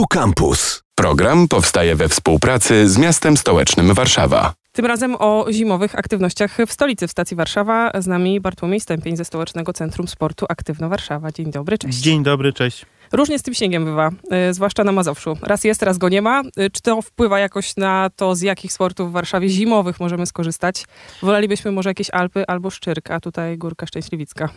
[0.00, 0.82] Tu Campus.
[0.94, 4.52] Program powstaje we współpracy z miastem stołecznym Warszawa.
[4.72, 7.90] Tym razem o zimowych aktywnościach w stolicy, w stacji Warszawa.
[7.98, 11.32] Z nami Bartłomiej Stępień ze Stołecznego Centrum Sportu Aktywno Warszawa.
[11.32, 11.98] Dzień dobry, cześć.
[11.98, 12.86] Dzień dobry, cześć.
[13.12, 14.10] Różnie z tym śniegiem bywa,
[14.50, 15.36] y, zwłaszcza na Mazowszu.
[15.42, 16.42] Raz jest, raz go nie ma.
[16.42, 20.84] Y, czy to wpływa jakoś na to, z jakich sportów w Warszawie zimowych możemy skorzystać?
[21.22, 24.48] Wolelibyśmy może jakieś Alpy albo Szczyrk, a tutaj Górka Szczęśliwicka.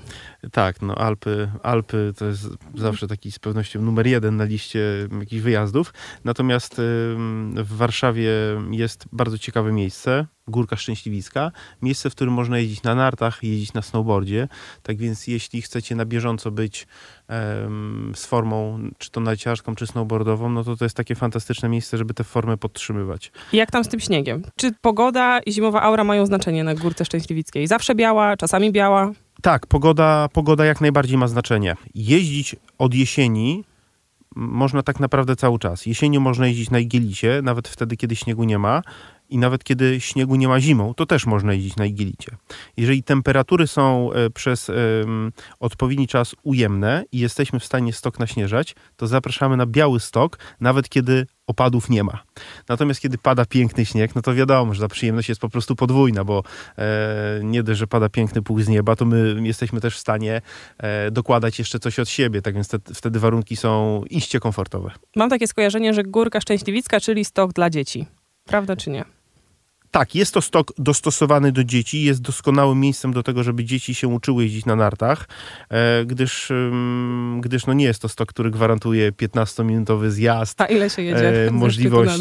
[0.52, 4.80] Tak, no Alpy, Alpy to jest zawsze taki z pewnością numer jeden na liście
[5.20, 5.94] jakichś wyjazdów.
[6.24, 6.76] Natomiast
[7.56, 8.32] w Warszawie
[8.72, 11.52] jest bardzo ciekawe miejsce, Górka Szczęśliwicka.
[11.82, 14.48] Miejsce, w którym można jeździć na nartach, jeździć na snowboardzie.
[14.84, 16.88] Tak więc jeśli chcecie na bieżąco być
[17.30, 21.98] um, z formą, czy to narciarską, czy snowboardową, no to to jest takie fantastyczne miejsce,
[21.98, 23.32] żeby tę formę podtrzymywać.
[23.54, 24.44] I jak tam z tym śniegiem?
[24.56, 27.68] Czy pogoda i zimowa aura mają znaczenie na Górce Szczęśliwickiej?
[27.68, 29.12] Zawsze biała, czasami biała?
[29.42, 31.76] Tak, pogoda, pogoda jak najbardziej ma znaczenie.
[31.96, 33.64] Jeździć od jesieni
[34.36, 35.86] można tak naprawdę cały czas.
[35.86, 38.82] Jesienią można jeździć na Igielicie, nawet wtedy, kiedy śniegu nie ma
[39.34, 42.38] i nawet kiedy śniegu nie ma zimą, to też można jeździć na Igilicie.
[42.78, 44.72] Jeżeli temperatury są e, przez
[45.60, 50.90] odpowiedni czas ujemne i jesteśmy w stanie stok naśnieżać, to zapraszamy na biały stok, nawet
[50.90, 52.24] kiedy opadów nie ma.
[52.70, 56.24] Natomiast kiedy pada piękny śnieg, no to wiadomo, że ta przyjemność jest po prostu podwójna,
[56.24, 56.44] bo
[56.78, 60.42] e, nie dość, że pada piękny puch z nieba, to my jesteśmy też w stanie
[60.78, 64.92] e, dokładać jeszcze coś od siebie, tak więc te, wtedy warunki są iście komfortowe.
[65.16, 68.06] Mam takie skojarzenie, że Górka Szczęśliwicka, czyli stok dla dzieci.
[68.46, 69.06] Prawda czy nie?
[69.94, 74.08] Tak, jest to stok dostosowany do dzieci, jest doskonałym miejscem do tego, żeby dzieci się
[74.08, 75.28] uczyły jeździć na nartach,
[75.70, 76.52] e, gdyż,
[77.40, 80.62] gdyż no nie jest to stok, który gwarantuje 15-minutowy zjazd.
[80.62, 81.48] A ile się jedzie?
[81.48, 82.20] E, możliwość,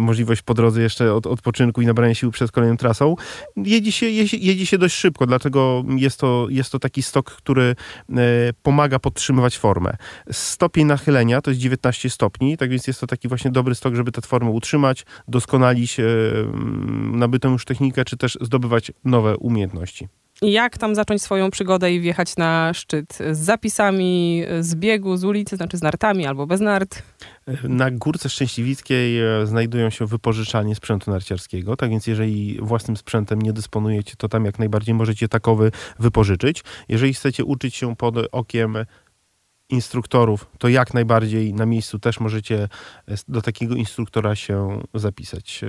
[0.00, 3.14] możliwość po drodze jeszcze od, odpoczynku i nabrania sił przed kolejną trasą.
[3.56, 7.62] Jedzie się, jedzie, jedzie się dość szybko, dlatego jest to, jest to taki stok, który
[7.62, 8.14] e,
[8.62, 9.92] pomaga podtrzymywać formę.
[10.32, 14.12] Stopień nachylenia to jest 19 stopni, tak więc jest to taki właśnie dobry stok, żeby
[14.12, 16.00] tę formę utrzymać, doskonalić
[17.12, 20.08] nabytą już technikę, czy też zdobywać nowe umiejętności.
[20.42, 23.18] Jak tam zacząć swoją przygodę i wjechać na szczyt?
[23.32, 27.02] Z zapisami z biegu, z ulicy, znaczy z nartami albo bez nart?
[27.64, 33.52] Na Górce Szczęśliwickiej e, znajdują się wypożyczalnie sprzętu narciarskiego, tak więc jeżeli własnym sprzętem nie
[33.52, 36.64] dysponujecie, to tam jak najbardziej możecie takowy wypożyczyć.
[36.88, 38.76] Jeżeli chcecie uczyć się pod okiem
[39.68, 42.68] instruktorów, to jak najbardziej na miejscu też możecie
[43.08, 45.64] e, do takiego instruktora się zapisać.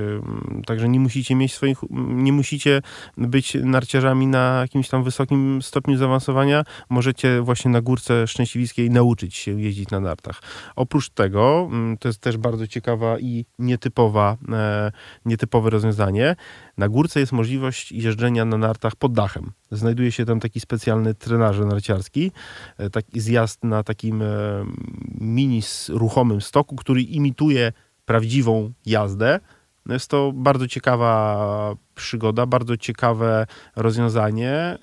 [0.66, 1.78] Także nie musicie mieć swoich,
[2.10, 2.82] nie musicie
[3.18, 6.64] być narciarzami na jakimś tam wysokim stopniu zaawansowania.
[6.90, 10.42] Możecie właśnie na górce szczęśliwickiej nauczyć się jeździć na nartach.
[10.76, 14.92] Oprócz tego, to jest też bardzo ciekawa i nietypowa, e,
[15.26, 16.36] nietypowe rozwiązanie.
[16.78, 19.52] Na górce jest możliwość jeżdżenia na nartach pod dachem.
[19.72, 22.32] Znajduje się tam taki specjalny trenażer narciarski,
[22.78, 24.26] e, taki zjazd na takim e,
[25.22, 27.74] mini ruchomym stoku, który imituje
[28.06, 29.40] prawdziwą jazdę.
[29.86, 34.78] No jest to bardzo ciekawa przygoda, bardzo ciekawe rozwiązanie,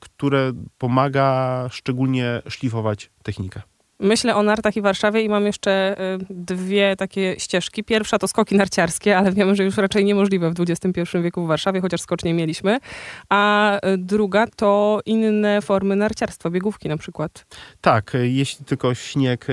[0.00, 3.62] które pomaga szczególnie szlifować technikę.
[4.00, 7.84] Myślę o nartach i Warszawie i mam jeszcze y, dwie takie ścieżki.
[7.84, 11.80] Pierwsza to skoki narciarskie, ale wiemy, że już raczej niemożliwe w XXI wieku w Warszawie,
[11.80, 12.78] chociaż skocznie mieliśmy.
[13.28, 17.46] A y, druga to inne formy narciarstwa, biegówki na przykład.
[17.80, 19.46] Tak, y, jeśli tylko śnieg,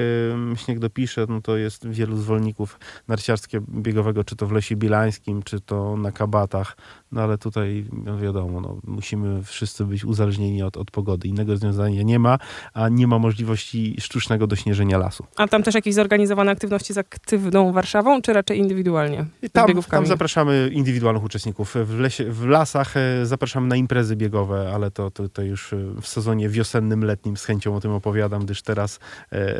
[0.55, 5.59] śnieg dopisze, no to jest wielu zwolenników narciarskiego biegowego, czy to w Lesie Bielańskim, czy
[5.59, 6.77] to na Kabatach.
[7.11, 11.27] No ale tutaj no wiadomo, no, musimy wszyscy być uzależnieni od, od pogody.
[11.27, 12.37] Innego rozwiązania nie ma,
[12.73, 15.25] a nie ma możliwości sztucznego dośnieżenia lasu.
[15.35, 19.25] A tam też jakieś zorganizowane aktywności z aktywną Warszawą, czy raczej indywidualnie?
[19.51, 21.75] Tam, tam zapraszamy indywidualnych uczestników.
[21.75, 25.77] W, lesie, w lasach e, zapraszamy na imprezy biegowe, ale to, to, to już e,
[26.01, 28.99] w sezonie wiosennym, letnim z chęcią o tym opowiadam, gdyż teraz
[29.31, 29.55] e,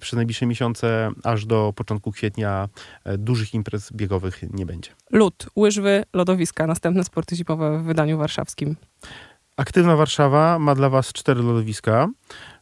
[0.00, 2.68] przez najbliższe miesiące, aż do początku kwietnia
[3.04, 4.90] e, dużych imprez biegowych nie będzie.
[5.10, 8.76] Lód, łyżwy, lodowiska, następne sporty zimowe w wydaniu warszawskim.
[9.56, 12.08] Aktywna Warszawa ma dla Was cztery lodowiska.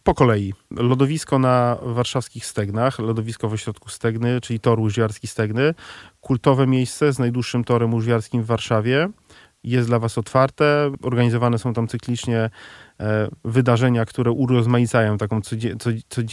[0.02, 0.54] Po kolei.
[0.70, 5.74] Lodowisko na warszawskich Stegnach, lodowisko w ośrodku Stegny, czyli tor łyżwiarski Stegny.
[6.20, 9.08] Kultowe miejsce z najdłuższym torem łyżwiarskim w Warszawie.
[9.64, 10.92] Jest dla Was otwarte.
[11.02, 12.50] Organizowane są tam cyklicznie
[13.00, 15.40] e, wydarzenia, które urozmaicają taką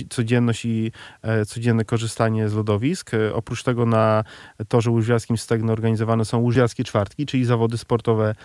[0.09, 0.91] codzienność i
[1.21, 3.13] e, codzienne korzystanie z lodowisk.
[3.13, 4.23] E, oprócz tego na
[4.67, 8.35] torze łyżwiarskim Stegny organizowane są łyżwiarskie czwartki, czyli zawody sportowe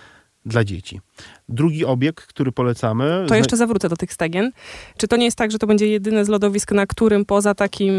[0.46, 1.00] dla dzieci.
[1.48, 3.24] Drugi obiekt, który polecamy.
[3.28, 4.52] To jeszcze zawrócę do tych stegien.
[4.96, 7.94] Czy to nie jest tak, że to będzie jedyne z lodowisk, na którym poza takim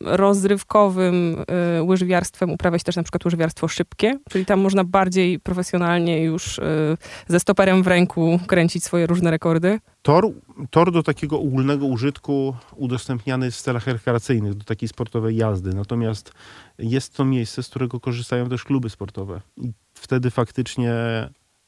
[0.00, 1.36] rozrywkowym
[1.78, 4.18] y, łyżwiarstwem uprawiać też na przykład łyżwiarstwo szybkie?
[4.30, 6.62] Czyli tam można bardziej profesjonalnie już y,
[7.28, 9.78] ze stoperem w ręku kręcić swoje różne rekordy?
[10.02, 10.32] Tor,
[10.70, 15.74] tor do takiego ogólnego użytku udostępniany jest w celach rekreacyjnych, do takiej sportowej jazdy.
[15.74, 16.32] Natomiast
[16.78, 19.40] jest to miejsce, z którego korzystają też kluby sportowe.
[19.56, 20.94] I wtedy faktycznie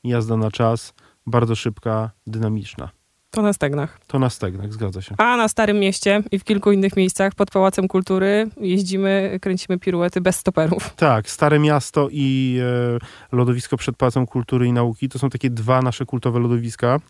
[0.05, 0.95] jazda na czas,
[1.27, 2.91] bardzo szybka, dynamiczna.
[3.31, 4.01] To na stegnach.
[4.07, 5.15] To na stegnach, zgadza się.
[5.19, 10.21] A na Starym Mieście i w kilku innych miejscach pod Pałacem Kultury jeździmy, kręcimy piruety
[10.21, 10.95] bez stoperów.
[10.97, 15.83] Tak, Stare Miasto i e, lodowisko przed Pałacem Kultury i Nauki to są takie dwa
[15.83, 17.01] nasze kultowe lodowiska.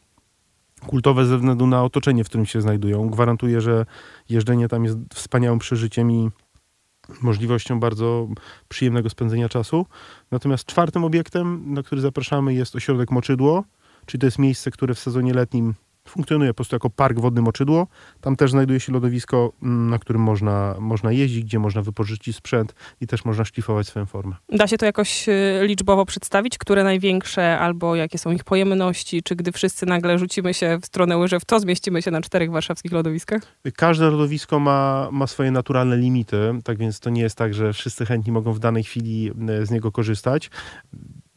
[0.86, 3.10] Kultowe ze względu na otoczenie, w którym się znajdują.
[3.10, 3.86] Gwarantuję, że
[4.28, 6.30] jeżdżenie tam jest wspaniałym przeżyciem i
[7.22, 8.28] możliwością bardzo
[8.68, 9.86] przyjemnego spędzenia czasu.
[10.30, 13.64] Natomiast czwartym obiektem, na który zapraszamy jest ośrodek Moczydło,
[14.06, 15.74] czyli to jest miejsce, które w sezonie letnim
[16.10, 17.86] funkcjonuje po prostu jako park wodny Moczydło.
[18.20, 22.74] Tam też znajduje się lodowisko, mm, na którym można, można jeździć, gdzie można wypożyczyć sprzęt
[23.00, 24.36] i też można szlifować swoją formę.
[24.48, 29.36] Da się to jakoś y, liczbowo przedstawić, które największe albo jakie są ich pojemności, czy
[29.36, 33.42] gdy wszyscy nagle rzucimy się w stronę łyżew, to zmieścimy się na czterech warszawskich lodowiskach?
[33.76, 38.06] Każde lodowisko ma, ma swoje naturalne limity, tak więc to nie jest tak, że wszyscy
[38.06, 40.50] chętni mogą w danej chwili e, z niego korzystać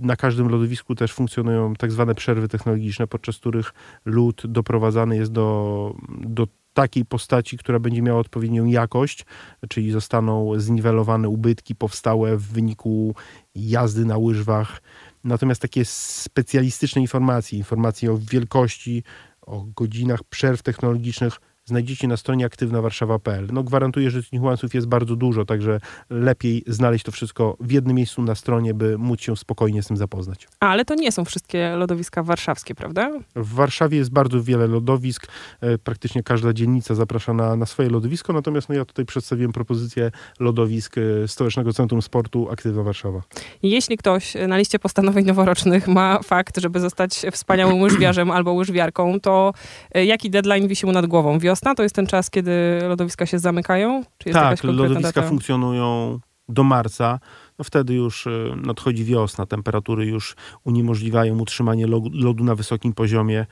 [0.01, 3.73] na każdym lodowisku też funkcjonują tak zwane przerwy technologiczne, podczas których
[4.05, 9.25] lód doprowadzany jest do, do takiej postaci, która będzie miała odpowiednią jakość,
[9.69, 13.15] czyli zostaną zniwelowane ubytki powstałe w wyniku
[13.55, 14.81] jazdy na łyżwach.
[15.23, 19.03] Natomiast takie specjalistyczne informacje, informacje o wielkości,
[19.41, 23.47] o godzinach przerw technologicznych znajdziecie na stronie aktywnawarszawa.pl.
[23.51, 25.79] No gwarantuję, że tych niuansów jest bardzo dużo, także
[26.09, 29.97] lepiej znaleźć to wszystko w jednym miejscu na stronie, by móc się spokojnie z tym
[29.97, 30.47] zapoznać.
[30.59, 33.11] Ale to nie są wszystkie lodowiska warszawskie, prawda?
[33.35, 35.27] W Warszawie jest bardzo wiele lodowisk,
[35.61, 40.11] e, praktycznie każda dzielnica zaprasza na, na swoje lodowisko, natomiast no ja tutaj przedstawiłem propozycję
[40.39, 43.21] lodowisk e, Stołecznego Centrum Sportu Aktywna Warszawa.
[43.63, 49.53] Jeśli ktoś na liście postanowień noworocznych ma fakt, żeby zostać wspaniałym łyżwiarzem albo łyżwiarką, to
[49.91, 51.39] e, jaki deadline wisi mu nad głową?
[51.51, 51.75] Wiosna?
[51.75, 54.03] To jest ten czas, kiedy lodowiska się zamykają?
[54.33, 55.21] tak, lodowiska data?
[55.21, 56.19] funkcjonują
[56.49, 57.19] do marca.
[57.59, 63.45] No wtedy już y, nadchodzi wiosna, temperatury już uniemożliwiają utrzymanie lodu na wysokim poziomie.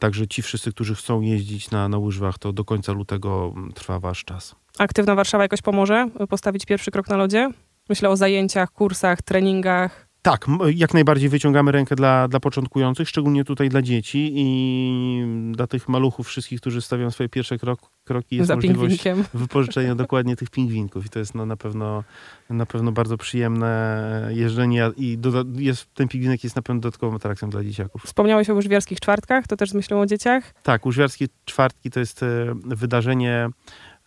[0.00, 4.00] Także ci wszyscy, którzy chcą jeździć na, na łyżwach, to do końca lutego mm, trwa
[4.00, 4.54] wasz czas.
[4.78, 7.50] Aktywna Warszawa jakoś pomoże postawić pierwszy krok na lodzie?
[7.88, 10.07] Myślę o zajęciach, kursach, treningach.
[10.22, 15.88] Tak, jak najbardziej wyciągamy rękę dla, dla początkujących, szczególnie tutaj dla dzieci i dla tych
[15.88, 19.04] maluchów wszystkich, którzy stawiają swoje pierwsze krok, kroki, jest Za możliwość
[19.34, 22.04] wypożyczenia dokładnie tych pingwinków i to jest no, na, pewno,
[22.50, 27.50] na pewno bardzo przyjemne jeżdżenie i doda- jest, ten pingwinek jest na pewno dodatkową atrakcją
[27.50, 28.02] dla dzieciaków.
[28.02, 30.54] Wspomniałeś o łyżwiarskich czwartkach, to też z myślą o dzieciach?
[30.62, 33.48] Tak, łyżwiarskie czwartki to jest e, wydarzenie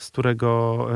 [0.04, 0.88] z którego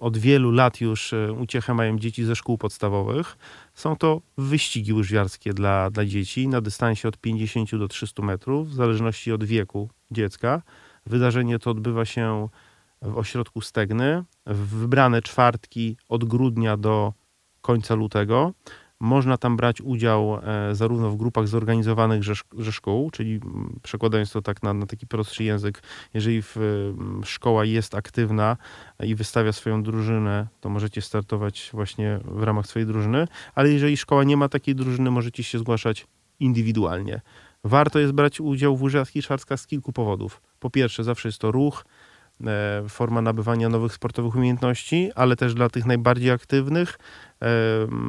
[0.00, 3.36] od wielu lat już e, uciechę mają dzieci ze szkół podstawowych.
[3.74, 8.74] Są to wyścigi łyżwiarskie dla, dla dzieci na dystansie od 50 do 300 metrów, w
[8.74, 10.62] zależności od wieku dziecka.
[11.06, 12.48] Wydarzenie to odbywa się
[13.02, 17.12] w ośrodku Stegny, w wybrane czwartki od grudnia do
[17.60, 18.52] końca lutego.
[19.00, 22.22] Można tam brać udział e, zarówno w grupach zorganizowanych
[22.58, 23.40] ze szkół, czyli
[23.82, 25.82] przekładając to tak na, na taki prostszy język,
[26.14, 26.56] jeżeli w,
[27.24, 28.56] szkoła jest aktywna
[29.00, 34.24] i wystawia swoją drużynę, to możecie startować właśnie w ramach swojej drużyny, ale jeżeli szkoła
[34.24, 36.06] nie ma takiej drużyny, możecie się zgłaszać
[36.40, 37.20] indywidualnie.
[37.64, 40.40] Warto jest brać udział w łyżwiarskich szarskach z kilku powodów.
[40.60, 41.84] Po pierwsze, zawsze jest to ruch,
[42.44, 46.98] E, forma nabywania nowych sportowych umiejętności, ale też dla tych najbardziej aktywnych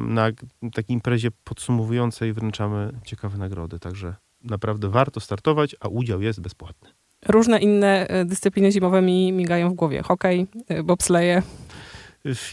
[0.06, 0.30] na
[0.72, 3.78] takiej imprezie podsumowującej wręczamy ciekawe nagrody.
[3.78, 6.88] Także naprawdę warto startować, a udział jest bezpłatny.
[7.28, 10.02] Różne inne e, dyscypliny zimowe mi migają w głowie.
[10.02, 10.46] Hokej,
[10.84, 11.42] bobsleje.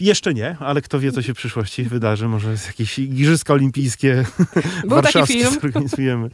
[0.00, 2.28] Jeszcze nie, ale kto wie, co się w przyszłości wydarzy.
[2.28, 4.24] Może jakieś igrzyska olimpijskie
[4.88, 6.30] Był taki film, zorganizujemy.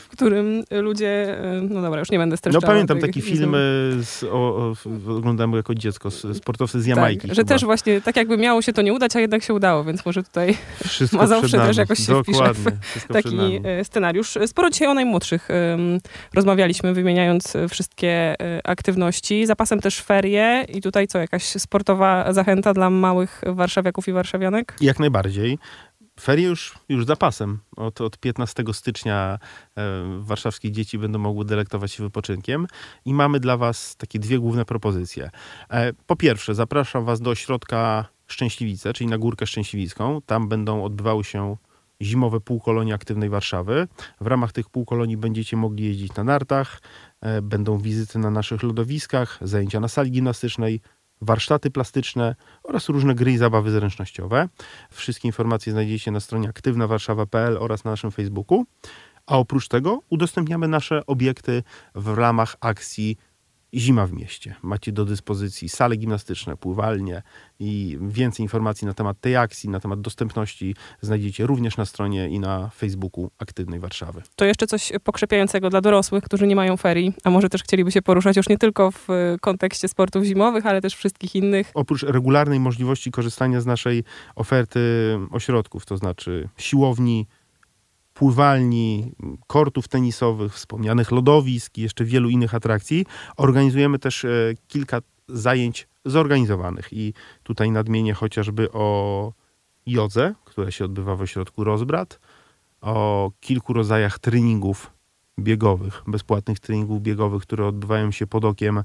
[0.00, 1.38] w którym ludzie,
[1.70, 2.62] no dobra, już nie będę streszczała.
[2.62, 3.54] No pamiętam taki film,
[4.02, 4.74] z, o, o,
[5.16, 7.28] oglądałem jako dziecko, sportowcy z Jamajki.
[7.28, 9.84] Tak, że też właśnie, tak jakby miało się to nie udać, a jednak się udało,
[9.84, 12.54] więc może tutaj Wszystko Mazowszy też jakoś się Dokładnie.
[12.54, 14.38] wpisze w taki e, scenariusz.
[14.46, 15.48] Sporo dzisiaj o najmłodszych
[16.34, 19.46] rozmawialiśmy, wymieniając e, wszystkie e, aktywności.
[19.46, 24.76] Zapasem też ferie i tutaj co, jakaś sportowa zachęta zachęta dla małych warszawiaków i warszawianek?
[24.80, 25.58] Jak najbardziej.
[26.20, 27.58] Ferie już, już zapasem.
[27.76, 29.38] Od, od 15 stycznia
[29.76, 29.82] e,
[30.18, 32.66] warszawskie dzieci będą mogły delektować się wypoczynkiem
[33.04, 35.30] i mamy dla Was takie dwie główne propozycje.
[35.70, 40.20] E, po pierwsze, zapraszam Was do ośrodka Szczęśliwice, czyli na Górkę Szczęśliwicką.
[40.26, 41.56] Tam będą odbywały się
[42.02, 43.88] zimowe półkolonie aktywnej Warszawy.
[44.20, 46.80] W ramach tych półkolonii będziecie mogli jeździć na nartach,
[47.20, 50.80] e, będą wizyty na naszych lodowiskach, zajęcia na sali gimnastycznej,
[51.20, 54.48] warsztaty plastyczne oraz różne gry i zabawy zręcznościowe.
[54.90, 58.64] Wszystkie informacje znajdziecie na stronie aktywnawarszawa.pl oraz na naszym Facebooku.
[59.26, 61.62] A oprócz tego udostępniamy nasze obiekty
[61.94, 63.16] w ramach akcji
[63.74, 64.54] Zima w mieście.
[64.62, 67.22] Macie do dyspozycji sale gimnastyczne, pływalnie
[67.60, 72.40] i więcej informacji na temat tej akcji, na temat dostępności znajdziecie również na stronie i
[72.40, 74.22] na Facebooku Aktywnej Warszawy.
[74.36, 78.02] To jeszcze coś pokrzepiającego dla dorosłych, którzy nie mają ferii, a może też chcieliby się
[78.02, 81.70] poruszać już nie tylko w e, kontekście sportów zimowych, ale też wszystkich innych.
[81.74, 84.80] Oprócz regularnej możliwości korzystania z naszej oferty
[85.30, 87.26] ośrodków, to znaczy siłowni,
[88.20, 89.12] pływalni,
[89.46, 93.06] kortów tenisowych, wspomnianych lodowisk i jeszcze wielu innych atrakcji.
[93.36, 94.28] Organizujemy też e,
[94.68, 94.98] kilka
[95.28, 99.32] zajęć zorganizowanych i tutaj nadmienię chociażby o
[99.86, 102.20] jodze, która się odbywa w ośrodku Rozbrat,
[102.80, 104.92] o kilku rodzajach treningów
[105.38, 108.82] biegowych, bezpłatnych treningów biegowych, które odbywają się pod okiem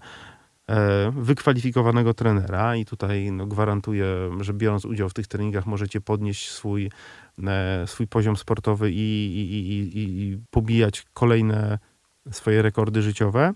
[1.11, 4.07] wykwalifikowanego trenera i tutaj no, gwarantuję,
[4.39, 6.89] że biorąc udział w tych treningach możecie podnieść swój
[7.47, 11.79] E, swój poziom sportowy i, i, i, i pobijać kolejne
[12.31, 13.53] swoje rekordy życiowe.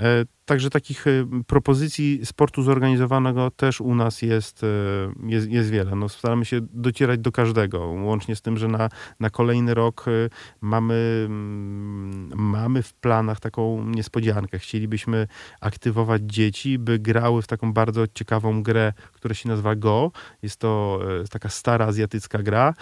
[0.00, 1.10] E, także takich e,
[1.46, 4.62] propozycji sportu zorganizowanego też u nas jest,
[5.26, 5.96] jest, jest wiele.
[5.96, 8.88] No, staramy się docierać do każdego, łącznie z tym, że na,
[9.20, 10.04] na kolejny rok
[10.60, 14.58] mamy, mm, mamy w planach taką niespodziankę.
[14.58, 15.26] Chcielibyśmy
[15.60, 20.12] aktywować dzieci, by grały w taką bardzo ciekawą grę, która się nazywa Go.
[20.42, 22.74] Jest to taka stara azjatycka gra.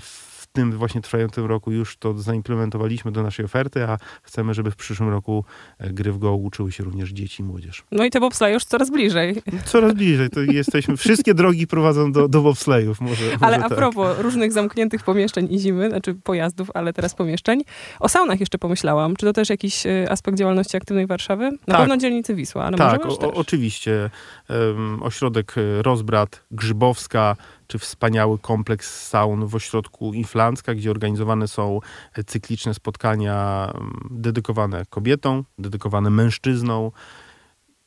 [0.00, 4.76] W tym właśnie trwającym roku już to zaimplementowaliśmy do naszej oferty, a chcemy, żeby w
[4.76, 5.44] przyszłym roku
[5.78, 7.84] e, gry w Go uczyły się również dzieci i młodzież.
[7.92, 9.42] No i te bobsleje już coraz bliżej.
[9.64, 10.30] Coraz bliżej.
[10.30, 13.00] To jesteśmy, wszystkie drogi prowadzą do, do bobslejów.
[13.00, 13.78] Może, ale może a tak.
[13.78, 17.62] propos różnych zamkniętych pomieszczeń i zimy, znaczy pojazdów, ale teraz pomieszczeń,
[18.00, 19.16] o saunach jeszcze pomyślałam.
[19.16, 21.50] Czy to też jakiś e, aspekt działalności aktywnej Warszawy?
[21.50, 21.76] Na tak.
[21.76, 24.10] pewno dzielnicy Wisła, ale tak, może o, oczywiście.
[24.48, 27.36] Um, ośrodek e, Rozbrat, Grzybowska,
[27.70, 31.80] czy wspaniały kompleks saun w ośrodku Inflancka, gdzie organizowane są
[32.26, 36.90] cykliczne spotkania mm, dedykowane kobietom, dedykowane mężczyznom.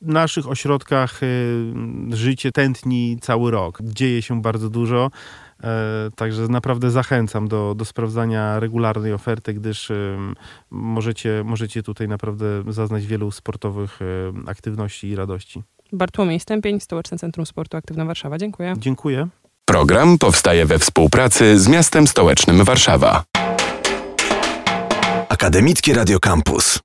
[0.00, 1.72] W naszych ośrodkach y,
[2.10, 3.78] życie tętni cały rok.
[3.82, 5.10] Dzieje się bardzo dużo.
[5.62, 9.92] E, także naprawdę zachęcam do, do sprawdzania regularnej oferty, gdyż
[10.70, 14.04] możecie, możecie tutaj naprawdę zaznać wielu sportowych y,
[14.46, 15.62] aktywności i radości.
[15.92, 18.38] Bartłomiej Stępień, Stołeczne Centrum Sportu Aktywna Warszawa.
[18.38, 18.74] Dziękuję.
[18.78, 19.28] Dziękuję.
[19.68, 23.24] Program powstaje we współpracy z miastem stołecznym Warszawa.
[25.28, 26.78] Akademickie Radio Campus.